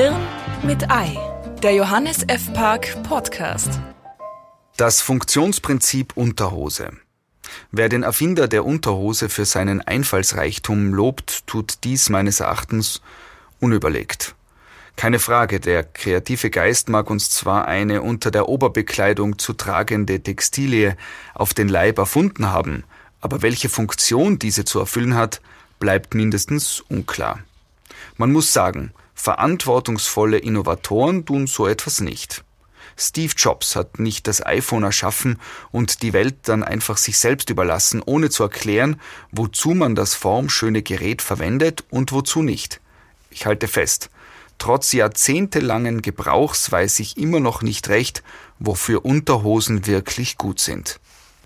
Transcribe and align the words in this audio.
Hirn 0.00 0.14
mit 0.62 0.92
Ei, 0.92 1.18
der 1.60 1.74
Johannes 1.74 2.22
F. 2.28 2.52
Park 2.52 3.02
Podcast. 3.02 3.80
Das 4.76 5.00
Funktionsprinzip 5.00 6.16
Unterhose. 6.16 6.92
Wer 7.72 7.88
den 7.88 8.04
Erfinder 8.04 8.46
der 8.46 8.64
Unterhose 8.64 9.28
für 9.28 9.44
seinen 9.44 9.80
Einfallsreichtum 9.80 10.94
lobt, 10.94 11.48
tut 11.48 11.78
dies 11.82 12.10
meines 12.10 12.38
Erachtens 12.38 13.02
unüberlegt. 13.58 14.36
Keine 14.94 15.18
Frage, 15.18 15.58
der 15.58 15.82
kreative 15.82 16.50
Geist 16.50 16.88
mag 16.88 17.10
uns 17.10 17.30
zwar 17.30 17.66
eine 17.66 18.00
unter 18.02 18.30
der 18.30 18.48
Oberbekleidung 18.48 19.40
zu 19.40 19.52
tragende 19.52 20.20
Textilie 20.20 20.96
auf 21.34 21.54
den 21.54 21.68
Leib 21.68 21.98
erfunden 21.98 22.52
haben, 22.52 22.84
aber 23.20 23.42
welche 23.42 23.68
Funktion 23.68 24.38
diese 24.38 24.64
zu 24.64 24.78
erfüllen 24.78 25.16
hat, 25.16 25.40
bleibt 25.80 26.14
mindestens 26.14 26.84
unklar. 26.88 27.40
Man 28.16 28.32
muss 28.32 28.52
sagen, 28.52 28.92
verantwortungsvolle 29.14 30.38
Innovatoren 30.38 31.24
tun 31.24 31.46
so 31.46 31.66
etwas 31.66 32.00
nicht. 32.00 32.44
Steve 32.96 33.32
Jobs 33.36 33.76
hat 33.76 34.00
nicht 34.00 34.26
das 34.26 34.44
iPhone 34.44 34.82
erschaffen 34.82 35.38
und 35.70 36.02
die 36.02 36.12
Welt 36.12 36.36
dann 36.42 36.64
einfach 36.64 36.96
sich 36.96 37.18
selbst 37.18 37.48
überlassen, 37.48 38.02
ohne 38.04 38.28
zu 38.28 38.42
erklären, 38.42 39.00
wozu 39.30 39.70
man 39.70 39.94
das 39.94 40.14
formschöne 40.14 40.82
Gerät 40.82 41.22
verwendet 41.22 41.84
und 41.90 42.10
wozu 42.10 42.42
nicht. 42.42 42.80
Ich 43.30 43.46
halte 43.46 43.68
fest, 43.68 44.10
trotz 44.58 44.92
jahrzehntelangen 44.92 46.02
Gebrauchs 46.02 46.72
weiß 46.72 46.98
ich 46.98 47.16
immer 47.16 47.38
noch 47.38 47.62
nicht 47.62 47.88
recht, 47.88 48.24
wofür 48.58 49.04
Unterhosen 49.04 49.86
wirklich 49.86 50.36
gut 50.36 50.58
sind. 50.58 50.98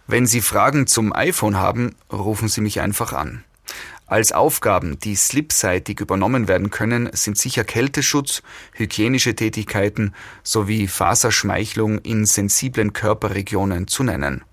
Wenn 0.07 0.27
Sie 0.27 0.41
Fragen 0.41 0.87
zum 0.87 1.13
iPhone 1.13 1.57
haben, 1.57 1.95
rufen 2.11 2.49
Sie 2.49 2.63
mich 2.63 2.81
einfach 2.81 3.13
an. 3.13 3.45
Als 4.13 4.31
Aufgaben, 4.33 4.99
die 4.99 5.17
slipseitig 5.17 6.01
übernommen 6.01 6.47
werden 6.47 6.69
können, 6.69 7.09
sind 7.15 7.39
sicher 7.39 7.65
Kälteschutz, 7.65 8.43
hygienische 8.75 9.35
Tätigkeiten 9.35 10.15
sowie 10.43 10.87
Faserschmeichlung 10.87 11.99
in 12.01 12.27
sensiblen 12.27 12.93
Körperregionen 12.93 13.89
zu 13.89 14.03
nennen. 14.03 14.45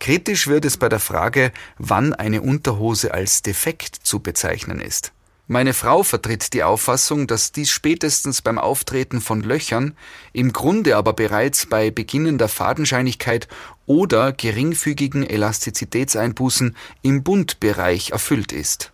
Kritisch 0.00 0.46
wird 0.46 0.64
es 0.64 0.78
bei 0.78 0.88
der 0.88 0.98
Frage, 0.98 1.52
wann 1.76 2.14
eine 2.14 2.40
Unterhose 2.40 3.12
als 3.12 3.42
defekt 3.42 3.96
zu 3.96 4.20
bezeichnen 4.20 4.80
ist. 4.80 5.12
Meine 5.48 5.74
Frau 5.74 6.02
vertritt 6.02 6.54
die 6.54 6.64
Auffassung, 6.64 7.28
dass 7.28 7.52
dies 7.52 7.70
spätestens 7.70 8.42
beim 8.42 8.58
Auftreten 8.58 9.20
von 9.20 9.42
Löchern, 9.42 9.96
im 10.32 10.52
Grunde 10.52 10.96
aber 10.96 11.12
bereits 11.12 11.66
bei 11.66 11.92
beginnender 11.92 12.48
Fadenscheinigkeit 12.48 13.46
oder 13.86 14.32
geringfügigen 14.32 15.22
Elastizitätseinbußen 15.22 16.76
im 17.02 17.22
Bundbereich 17.22 18.10
erfüllt 18.10 18.50
ist. 18.50 18.90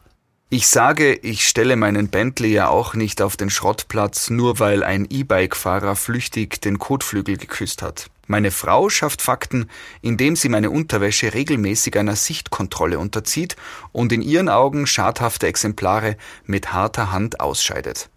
Ich 0.55 0.69
sage, 0.69 1.15
ich 1.15 1.49
stelle 1.49 1.77
meinen 1.77 2.09
Bentley 2.09 2.53
ja 2.53 2.69
auch 2.69 2.93
nicht 2.93 3.23
auf 3.23 3.39
den 3.39 3.49
Schrottplatz, 3.49 4.29
nur 4.29 4.59
weil 4.59 4.85
ein 4.85 5.07
E-Bike-Fahrer 5.09 5.97
flüchtig 5.97 6.61
den 6.61 6.79
Kotflügel 6.79 7.39
geküsst 7.39 7.81
hat. 7.81 8.11
Meine 8.27 8.51
Frau 8.51 8.91
schafft 8.91 9.23
Fakten, 9.23 9.71
indem 10.03 10.37
sie 10.37 10.51
meine 10.51 10.69
Unterwäsche 10.69 11.33
regelmäßig 11.33 11.97
einer 11.99 12.17
Sichtkontrolle 12.17 12.99
unterzieht 12.99 13.57
und 13.93 14.13
in 14.13 14.21
ihren 14.21 14.51
Augen 14.51 14.87
schadhafte 14.87 15.47
Exemplare 15.47 16.19
mit 16.45 16.75
harter 16.75 17.13
Hand 17.13 17.41
ausscheidet. 17.41 18.11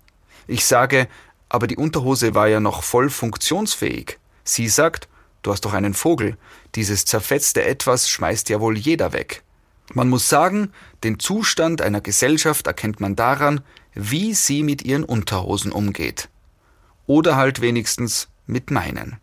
Ich 0.45 0.65
sage, 0.65 1.07
aber 1.47 1.67
die 1.67 1.77
Unterhose 1.77 2.35
war 2.35 2.49
ja 2.49 2.59
noch 2.59 2.83
voll 2.83 3.09
funktionsfähig. 3.09 4.19
Sie 4.43 4.67
sagt, 4.67 5.07
du 5.41 5.53
hast 5.53 5.63
doch 5.63 5.71
einen 5.71 5.93
Vogel, 5.93 6.35
dieses 6.75 7.05
zerfetzte 7.05 7.63
Etwas 7.63 8.09
schmeißt 8.09 8.49
ja 8.49 8.59
wohl 8.59 8.77
jeder 8.77 9.13
weg. 9.13 9.41
Man 9.95 10.09
muss 10.09 10.29
sagen, 10.29 10.71
den 11.05 11.19
Zustand 11.19 11.81
einer 11.81 12.01
Gesellschaft 12.01 12.67
erkennt 12.67 12.99
man 12.99 13.15
daran, 13.15 13.61
wie 13.93 14.33
sie 14.33 14.61
mit 14.61 14.83
ihren 14.83 15.05
Unterhosen 15.05 15.71
umgeht. 15.71 16.27
Oder 17.07 17.37
halt 17.37 17.61
wenigstens 17.61 18.27
mit 18.45 18.71
meinen. 18.71 19.21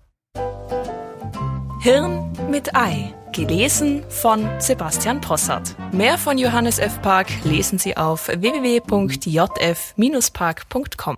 Hirn 1.80 2.32
mit 2.50 2.74
Ei. 2.74 3.14
Gelesen 3.32 4.02
von 4.08 4.48
Sebastian 4.60 5.20
Possart. 5.20 5.76
Mehr 5.92 6.16
von 6.18 6.38
Johannes 6.38 6.78
F. 6.78 7.02
Park 7.02 7.28
lesen 7.44 7.78
Sie 7.78 7.96
auf 7.96 8.28
www.jf-park.com. 8.28 11.16